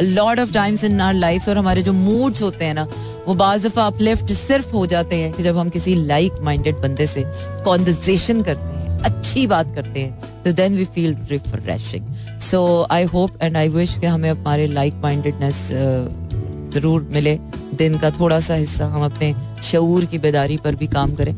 [0.02, 2.88] lot of times in our life और हमारे जो मूड्स होते हैं ना
[3.28, 7.08] वो बाज दफ़ा अपलिफ्ट सिर्फ़ हो जाते हैं कि जब हम किसी लाइक माइंडेड बंदे
[7.08, 7.24] से
[7.66, 13.42] कॉन्वर्जेशन करते हैं अच्छी बात करते हैं तो then we feel refreshing so I hope
[13.42, 15.70] and I wish कि हमें हमारे लाइक माइंडेडनेस
[16.74, 17.38] ज़रूर मिले।
[17.76, 21.34] दिन का थोड़ा सा हिस्सा हम अपने शूर की बेदारी पर भी काम करें।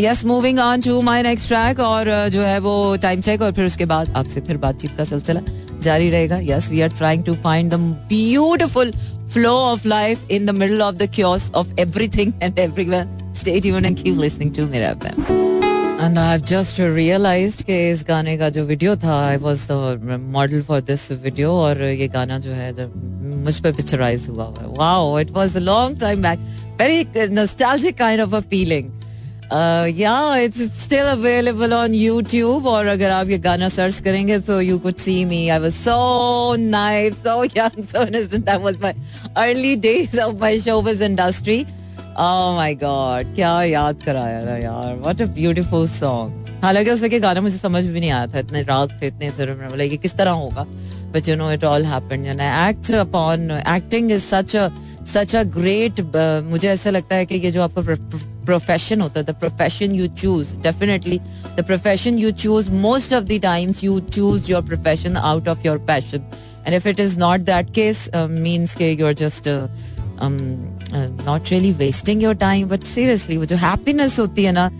[0.00, 3.52] Yes moving on to my next track और uh, जो है वो टाइम चेक और
[3.52, 5.40] फिर उसके बाद आपसे फिर बातचीत का सिलसिला।
[5.82, 6.38] जारी रहेगा.
[6.42, 7.74] Yes we are trying to find the
[8.08, 8.92] beautiful
[9.34, 13.86] flow of life in the middle of the chaos of everything and everywhere stay tuned
[13.86, 15.44] and keep listening to Mera FM
[16.00, 20.62] and I just realize कि इस गाने का जो video था I was the model
[20.62, 22.72] for this video और ये गाना जो है
[23.44, 26.38] मुझ पर पिक्चराइज हुआ है। Wow it was a long time back
[26.80, 28.90] very nostalgic kind of a feeling
[29.52, 34.78] yeah it's still available on YouTube और अगर आप ये गाना सर्च करेंगे तो you
[34.78, 38.94] could see me I was so nice so young so innocent that was my
[39.36, 41.64] early days of my showbiz industry
[42.18, 44.94] Oh my God, क्या याद कराया था यार.
[45.00, 48.38] व्हाट अ ब्यूटीफुल सॉन्ग हालाँकि उस वक्त गाना मुझे समझ भी नहीं आया था.
[48.38, 50.64] इतने राग थे इतने मतलब ये किस तरह होगा?
[51.14, 54.68] But you know it all happened and act upon acting is such a
[55.14, 56.00] such a great
[56.50, 57.82] मुझे ऐसा लगता है कि ये जो आपका
[58.46, 61.18] प्रोफेशन होता है the profession you choose definitely
[61.56, 65.78] the profession you choose most of the times you choose your profession out of your
[65.88, 66.30] passion
[66.66, 69.48] and if it is not that case means के you are just
[70.20, 74.70] not really wasting your time but seriously वो जो happiness होती है ना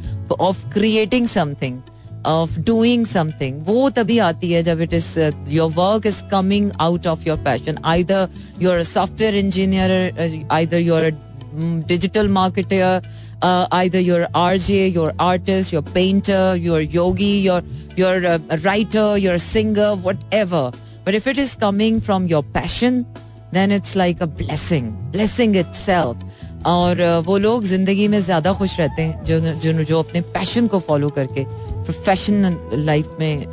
[0.40, 1.80] of creating something
[2.26, 7.06] of doing something वो तभी आती है जब it is your work is coming out
[7.06, 8.28] of your passion either
[8.62, 11.10] you are software engineer either you are
[11.88, 13.00] digital marketer
[13.42, 17.62] either you're RJ, you're artist, you're painter, you're yogi, a,
[18.50, 20.70] a writer, you're a singer, whatever.
[21.04, 23.06] But if it is coming from your passion,
[23.52, 26.16] then it's like a blessing, blessing itself.
[26.66, 30.78] और वो लोग ज़िंदगी में ज़्यादा खुश रहते हैं जो जो जो अपने पैशन को
[30.86, 31.44] फॉलो करके
[31.86, 33.46] प्रोफेशनल लाइफ में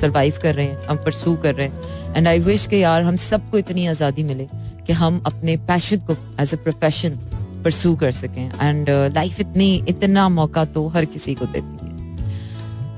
[0.00, 3.16] सरवाइव कर रहे हैं हम परसू कर रहे हैं एंड आई विश के यार हम
[3.16, 4.46] सबको इतनी आज़ादी मिले
[4.86, 7.18] कि हम अपने पैशन को एज ए प्रोफेशन
[7.64, 11.92] परसू कर सकें। एंड लाइफ इतनी, इतना मौका तो हर किसी को देती है।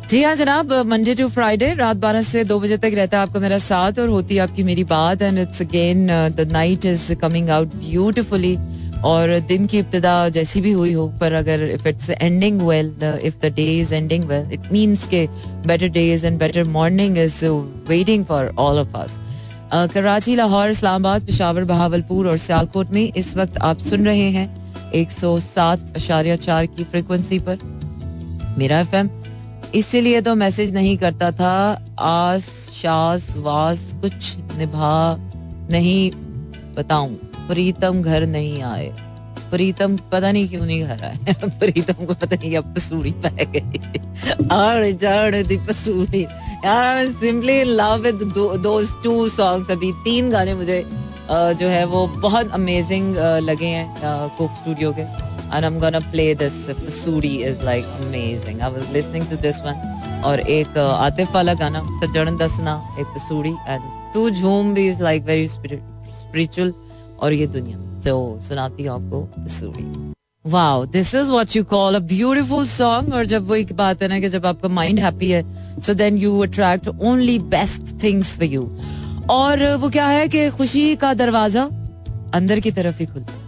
[0.09, 3.41] जी हाँ जनाब मंडे टू फ्राइडे रात बारह से दो बजे तक रहता है आपका
[3.41, 7.51] मेरा साथ और होती है आपकी मेरी बात। And it's again the night is coming
[7.51, 8.57] out beautifully
[9.05, 13.35] और दिन की इब्तदा जैसी भी हुई हो, पर अगर if it's ending well if
[13.43, 15.27] the day is ending well it means के
[15.67, 17.45] better days and better morning is
[17.89, 19.21] waiting for all of us
[19.75, 25.11] Karachi, Lahore, Islamabad, Peshawar, Bahawalpur और सियालकोट में इस वक्त आप सुन रहे हैं एक
[25.11, 27.59] सौ सात अशारिया चार की फ्रिक्वेंसी पर।
[28.59, 29.11] मेरा एफ़ एम
[29.75, 35.17] इसीलिए तो मैसेज नहीं करता था, आस, शास, वास, कुछ निभा
[35.71, 36.11] नहीं,
[36.75, 37.15] बताऊँ।
[37.49, 38.97] प्रीतम घर नहीं आए।
[39.51, 43.81] प्रीतम पता नहीं क्यों नहीं घर आए। प्रीतम को पता नहीं अब पसूड़ी पै गई।
[44.51, 46.27] आड़ जाड़ दी पसूड़ी
[46.67, 48.23] यार simply love with
[48.63, 50.83] those two songs अभी तीन गाने मुझे
[51.31, 53.87] जो है वो बहुत अमेजिंग लगे हैं
[54.39, 55.07] कुक स्टूडियो के।
[55.47, 56.55] And I'm gonna play this.
[56.79, 58.63] Pasuri is, like, amazing.
[58.63, 59.79] I was listening to this one.
[60.25, 63.83] और एक आतिफ वाला गाना, सज्जन दसना, एक पसूड़ी एंड
[64.15, 66.75] तू झूम भी इज़ लाइक वेरी स्पिरिचुअल
[67.21, 68.17] और ये दुनिया। तो
[68.49, 69.85] सुनाती हूँ आपको Pasoori
[70.47, 74.09] wow this is what you call a beautiful song और जब वो एक बात है
[74.09, 75.43] ना कि जब आपका माइंड हैप्पी है
[75.81, 78.63] so then you attract only best things for you
[79.31, 81.65] और वो क्या है कि खुशी का दरवाज़ा
[82.35, 83.45] अंदर की तरफ़ ही खुलता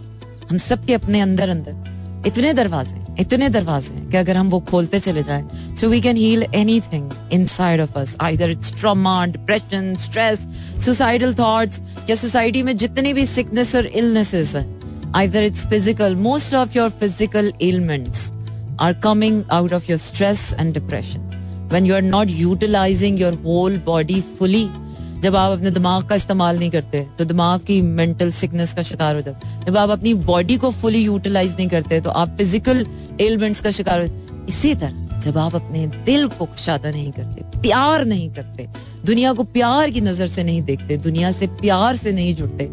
[0.51, 4.99] हम सबके अपने अंदर अंदर इतने दरवाजे इतने दरवाजे हैं कि अगर हम वो खोलते
[4.99, 6.43] चले जाएँ so we can heal
[6.81, 7.11] anything
[7.47, 10.47] inside of us either it's trauma depression stress
[10.85, 14.78] suicidal thoughts या सोसाइटी में जितनी भी सिकनेस और इलनेसेस हैं
[15.13, 18.31] either it's physical, most of your physical ailments
[18.79, 21.21] are coming out of your stress and depression.
[21.69, 24.67] When you are not utilizing your whole body fully,
[25.21, 29.15] जब आप अपने दिमाग का इस्तेमाल नहीं करते तो दिमाग की मेंटल सिकनेस का शिकार
[29.15, 32.85] हो जाते जब आप अपनी बॉडी को फुली यूटिलाइज नहीं करते तो आप फ़िज़िकल
[33.21, 38.05] एलिमेंट्स का शिकार हो। इसी तरह, जब आप अपने दिल को कुशादा नहीं करते, प्यार
[38.05, 38.67] नहीं करते,
[39.05, 42.69] दुनिया को प्यार की नज़र से नहीं देखते, दुनिया से प्यार से नहीं जुड़ते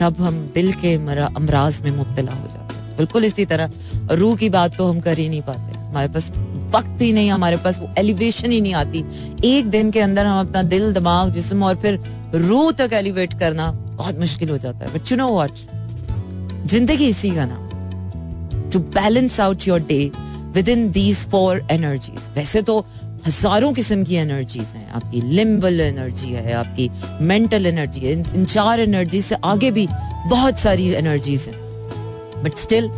[0.00, 3.70] तब हम दिल के अमराज में मुब्तला हो जाते हैं। बिल्कुल इसी तरह,
[4.12, 6.30] रूह की बात तो हम कर ही नहीं पाते। हमारे पास
[6.74, 9.04] वक्त ही नहीं, हमारे पास वो एलिवेशन ही नहीं आती।
[9.46, 12.00] एक दिन के अंदर हम अपना दिल, दिमाग, जिसम और फिर
[12.34, 17.30] रूह तक एलिवेट करना बहुत मुश्किल हो जाता है। बट यू नो व्हाट ज़िंदगी इसी
[17.30, 20.10] का नाम to balance out your day
[20.68, 22.84] within these four energies वैसे तो
[23.26, 26.90] हज़ारों किस्म की एनर्जीज हैं, आपकी लिम्बल एनर्जी है, आपकी
[27.22, 29.86] मेंटल एनर्जी है, इन चार एनर्जी से आगे भी
[30.28, 32.90] बहुत सारी एनर्जीज हैं। But still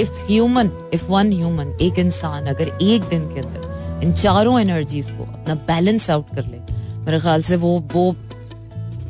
[0.00, 5.10] if human if one human एक इंसान अगर एक दिन के अंदर इन चारों एनर्जीज
[5.10, 6.58] को अपना बैलेंस आउट कर ले,
[7.06, 8.14] मेरे ख्याल से वो वो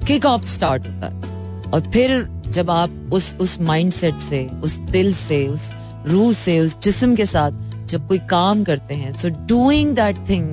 [0.07, 5.13] किक ऑफ़ स्टार्ट होता है। और फिर जब आप उस उस माइंडसेट से, उस दिल
[5.15, 5.71] से, उस
[6.07, 10.47] रूह से, उस जिस्म के साथ जब कोई काम करते हैं so doing that thing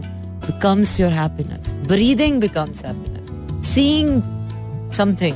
[0.45, 4.21] becomes your happiness breathing becomes happiness seeing
[4.93, 5.35] something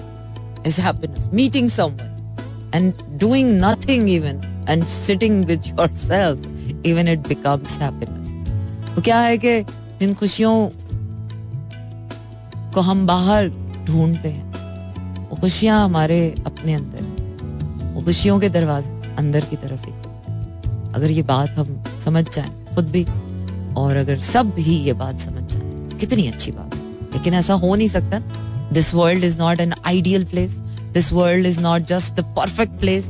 [0.68, 2.08] is happiness meeting someone
[2.78, 6.38] and doing nothing even and sitting with yourself,
[6.84, 8.28] even it becomes happiness.
[8.96, 9.62] वो क्या है कि
[10.00, 10.54] जिन खुशियों
[12.74, 13.48] को हम बाहर
[13.88, 14.46] ढूंढते हैं,
[15.30, 19.94] वो खुशियाँ हमारे अपने अंदर वो खुशियों के दरवाजे अंदर की तरफ़ ही।
[20.96, 23.06] अगर ये बात हम समझ जाए खुद भी,
[23.78, 26.76] और अगर सब भी ये बात समझ जाए, कितनी अच्छी बात।
[27.14, 28.20] लेकिन ऐसा हो नहीं सकता।
[28.74, 30.52] This world is not an ideal place
[30.94, 33.10] this world is not just the perfect place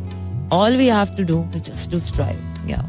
[0.53, 2.85] all we have to do just to strive या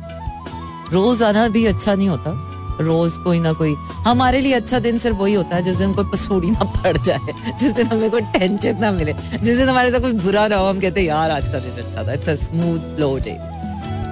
[0.93, 2.47] रोज आना भी अच्छा नहीं होता।
[2.81, 3.75] रोज कोई ना कोई।
[4.07, 7.19] हमारे लिए अच्छा दिन सिर्फ़ वही होता है जिस दिन कोई पसूड़ी ना पड़ जाए।
[7.61, 10.67] जिस दिन हमें कोई टेंशन ना मिले। जिस दिन हमारे साथ कोई बुरा ना हो,
[10.67, 13.39] हम कहते यार, आज का दिन अच्छा था। It's a smooth flow day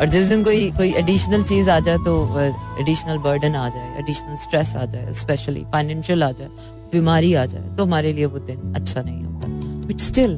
[0.01, 2.41] और जिस दिन कोई कोई एडिशनल चीज़ आ जाए तो
[2.81, 6.49] एडिशनल बर्डन आ जाए एडिशनल स्ट्रेस आ जाए स्पेशली फाइनेंशियल आ जाए,
[6.93, 9.49] बीमारी आ जाए तो हमारे लिए वो दिन अच्छा नहीं होता।
[9.89, 10.37] बट स्टिल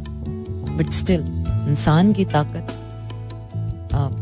[0.79, 1.23] बट स्टिल
[1.68, 2.77] इंसान की ताकत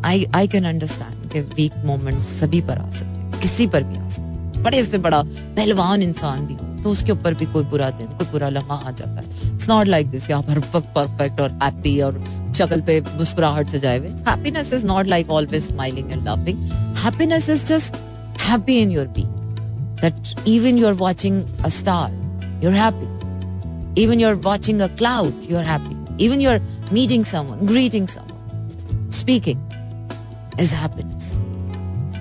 [0.04, 4.08] आई आई कैन अंडरस्टैंड कि वीक मोमेंट सभी पर आ सकते किसी पर भी आ
[4.08, 8.06] सकते बड़े से बड़ा पहलवान इंसान भी हो। तो उसके ऊपर भी कोई बुरा दिन,
[8.18, 11.50] कोई बुरा लम्हा आ जाता है। इट्स नॉट लाइक दिस आप हर वक्त परफेक्ट और
[11.62, 12.22] हैप्पी और
[12.58, 16.70] शक्ल पे मुस्कुराहट से जाए happiness is not like always smiling and laughing
[17.04, 17.96] happiness is just
[18.40, 19.24] happy in your be
[20.02, 22.12] that even you are watching a star
[22.64, 26.60] you are happy even you are watching a cloud you are happy even you are
[26.92, 31.32] meeting someone greeting someone speaking is happiness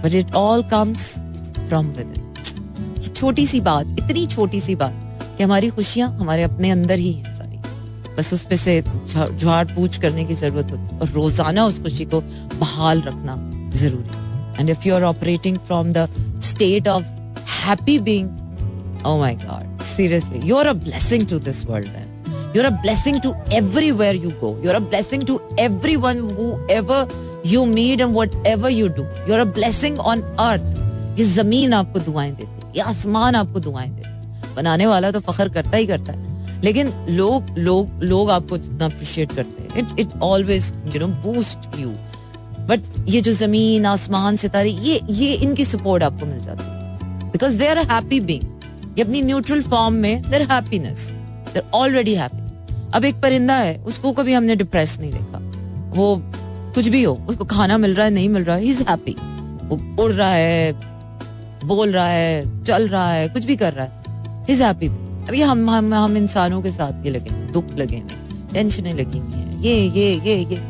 [0.03, 1.13] but it all comes
[1.67, 2.13] from with
[3.17, 7.36] छोटी सी बात इतनी छोटी सी बात कि हमारी खुशियाँ हमारे अपने अंदर ही हैं
[7.38, 7.60] सारी
[8.17, 12.06] बस उस पे से झाड़ पूछ करने की ज़रूरत होती है और रोज़ाना उस खुशी
[12.13, 12.21] को
[12.60, 13.38] बहाल रखना
[13.80, 16.08] ज़रूरी and if you are operating from the
[16.49, 17.06] state of
[17.63, 18.19] happy
[19.06, 22.08] oh my god seriously you're a blessing to this world then
[22.53, 26.99] you're a blessing to everywhere you go you're a blessing to everyone whoever
[27.45, 30.75] you meet and whatever you do you're a blessing on earth
[31.19, 35.77] ये ज़मीन आपको दुआएँ देती ये आसमान आपको दुआएँ देते बनाने वाला तो फखर करता
[35.77, 40.71] ही करता है। लेकिन लोग लोग लोग आपको जितना अप्रिशिएट करते हैं। It it always
[40.95, 41.89] you know boost you
[42.67, 47.59] but ये जो ज़मीन, आसमान, सितारे, ये ये इनकी सपोर्ट आपको मिल जाती है। Because
[47.59, 51.07] they are happy being अपनी न्यूट्रल फॉर्म में there happiness
[51.53, 52.45] there already happy
[52.93, 55.39] अब एक परिंदा है, उसको कभी हमने डिप्रेस नहीं देखा।
[55.95, 56.21] वो
[56.75, 59.15] कुछ भी हो, उसको खाना मिल रहा है, नहीं मिल रहा है ही इज़ हैप्पी
[59.67, 60.96] वो उड़ रहा है
[61.67, 65.43] बोल रहा है, चल रहा है, कुछ भी कर रहा है। इज़ हैप्पी अब ये
[65.43, 69.32] हम हम हम इंसानों के साथ ये लगे हैं, दुख लगे हुए टेंशनें लगी हुई
[69.34, 70.62] हैं। ये ये ये ये।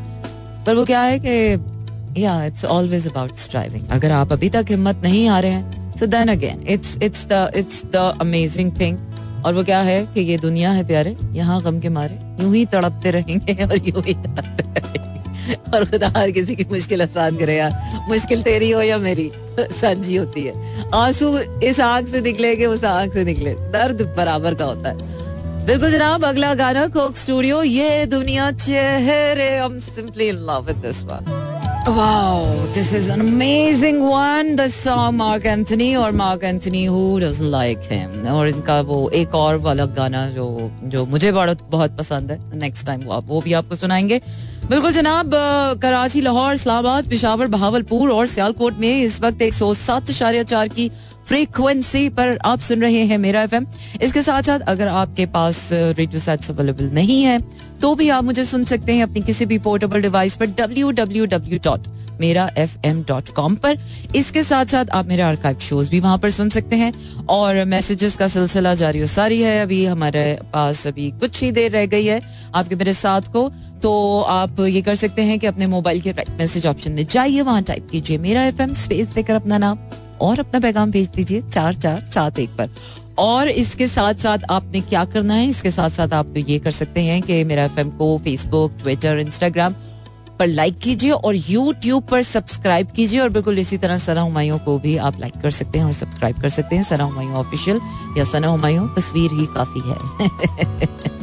[0.65, 5.01] पर वो क्या है कि या इट्स ऑलवेज अबाउट स्ट्राइविंग अगर आप अभी तक हिम्मत
[5.03, 8.97] नहीं आ रहे हैं so then again it's it's the it's the amazing thing
[9.45, 12.65] और वो क्या है कि ये दुनिया है प्यारे, यहाँ गम के मारे, यूँ ही
[12.65, 15.16] तड़पते रहेंगे और यूँ ही तड़पते
[15.73, 20.15] और खुदा हर किसी की मुश्किल आसान करे यार। मुश्किल तेरी हो या मेरी सांझी
[20.15, 20.53] होती है।
[20.93, 25.25] आँसू इस आँख से निकले कि उस आँख से निकले। दर्द बराबर का होता है।
[25.65, 31.03] बिल्कुल जनाब अगला गाना कोक स्टूडियो ये दुनिया चेहरे I'm simply in love with this
[31.09, 31.33] one.
[31.87, 34.55] Wow, this is an amazing one.
[34.55, 39.35] The song Mark Anthony और Mark Anthony who doesn't like him और इनका वो एक
[39.35, 43.41] और वाला गाना जो जो मुझे बड़ा बहुत पसंद है। नेक्स्ट टाइम वो आप वो
[43.41, 44.21] भी आपको सुनाएँगे।
[44.69, 45.31] बिल्कुल जनाब
[45.81, 50.89] कराची, लाहौर, इस्लामाबाद, पिशावर, बहावलपुर और सियालकोट में इस वक्त एक सौ सात चार की
[51.27, 53.65] फ्रीक्वेंसी पर आप सुन रहे हैं मेरा एफएम
[54.01, 57.39] इसके साथ साथ अगर आपके पास रेडियो सेट्स अवेलेबल नहीं है
[57.81, 61.25] तो भी आप मुझे सुन सकते हैं अपनी किसी भी पोर्टेबल डिवाइस पर W W
[61.25, 61.87] W dot
[62.19, 63.77] Mera F M dot com पर।
[64.15, 66.91] इसके साथ साथ आप मेरे आर्काइव शोज़ भी वहाँ पर सुन सकते हैं
[67.29, 71.85] और मैसेजेस का सिलसिला जारी सारी है। अभी हमारे पास अभी कुछ ही देर रह
[71.85, 72.21] गई है।
[72.55, 73.49] आपके मेरे साथ को
[73.83, 77.41] तो आप ये कर सकते हैं कि अपने मोबाइल के राइट मैसेज ऑप्शन में जाइए,
[77.41, 79.77] वहाँ टाइप कीजिए मेरा एफ़ एम स्पेस देकर अपना नाम
[80.21, 82.69] और अपना पैगाम भेज दीजिए चार चार सात एक पर।
[83.17, 85.49] और इसके साथ साथ आपने क्या करना है?
[85.49, 89.75] इसके साथ साथ आप ये कर सकते हैं कि मेरा एफएम को फेसबुक ट्विटर इंस्टाग्राम
[90.39, 94.77] पर लाइक कीजिए और यूट्यूब पर सब्सक्राइब कीजिए और बिल्कुल इसी तरह सना हमायों को
[94.79, 97.79] भी आप लाइक कर सकते हैं और सब्सक्राइब कर सकते हैं। सना हुमायूं ऑफिशियल
[98.17, 101.07] या सना हुमायूं तस्वीर ही काफ़ी है।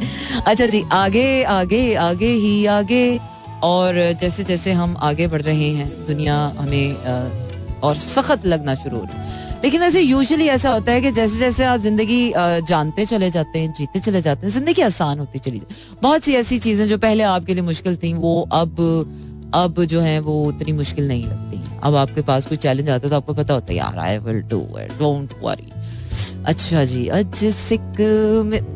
[0.47, 3.19] अच्छा जी, आगे आगे आगे ही, आगे।
[3.63, 9.03] और जैसे जैसे हम आगे बढ़ रहे हैं, दुनिया हमें और सख्त लगना शुरू हो
[9.03, 12.31] रही लेकिन वैसे यूजुअली ऐसा होता है कि जैसे जैसे आप ज़िंदगी
[12.67, 16.33] जानते चले जाते हैं, जीते चले जाते हैं, ज़िंदगी आसान होती चली जाती बहुत सी
[16.35, 18.75] ऐसी चीज़ें जो पहले आपके लिए मुश्किल थी, वो अब
[19.55, 23.09] अब जो है, वो उतनी मुश्किल नहीं लगती अब आपके पास कोई चैलेंज आता है
[23.09, 25.71] तो आपको पता होता है, यार I will do it don't worry
[26.45, 27.99] अच्छा जी अज सिक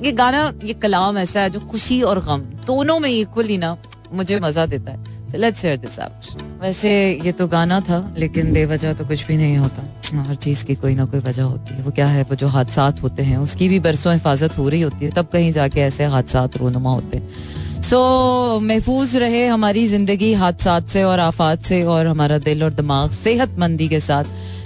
[0.06, 3.78] ये गाना ये कलाम ऐसा है जो खुशी और गम दोनों में इक्वली ना
[4.14, 6.92] मुझे मज़ा देता है। लेट्स हियर दिस आउट वैसे
[7.26, 9.84] ये तो गाना था लेकिन बेवजह तो कुछ भी नहीं होता।
[10.20, 12.88] हर चीज़ की कोई ना कोई वजह होती है। वो क्या है वो जो हादसा
[13.04, 16.44] होते हैं उसकी भी बरसों हिफाजत हो रही होती है। तब कहीं जाके ऐसे हादसा
[16.58, 22.08] रोनुमा होते हैं। सो so, महफूज रहे हमारी ज़िंदगी हादसा से और आफात से और
[22.08, 24.24] हमारा दिल और दिमाग सेहतमंदी के साथ।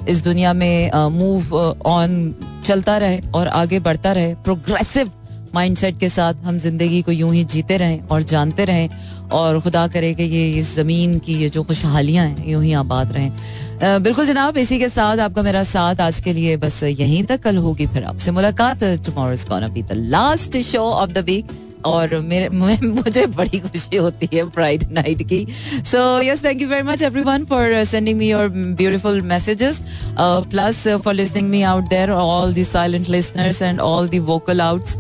[0.09, 1.53] इस दुनिया में मूव
[1.85, 2.33] ऑन
[2.65, 5.11] चलता रहे और आगे बढ़ता रहे। प्रोग्रेसिव
[5.55, 9.85] माइंडसेट के साथ हम ज़िंदगी को यूँ ही जीते रहें और जानते रहें और खुदा
[9.87, 14.25] करे कि ये, इस ज़मीन की ये जो खुशहालियाँ हैं, यूँ ही आबाद रहें। बिल्कुल
[14.25, 17.87] जनाब, इसी के साथ आपका मेरा साथ आज के लिए बस यहीं तक। कल होगी
[17.87, 21.47] फिर आपसे मुलाकात। Tomorrow is gonna be the last show of the week
[21.85, 25.45] और मेरे मुझे बड़ी खुशी होती है फ्राइडे नाइट की।
[25.91, 28.47] So yes thank you very much everyone for sending me your
[28.81, 29.81] beautiful messages
[30.19, 34.97] plus for listening me out there all the silent listeners and all the vocal outs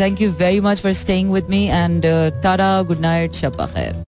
[0.00, 2.06] thank you very much for staying with me and
[2.42, 4.02] tata good night Shaba खैर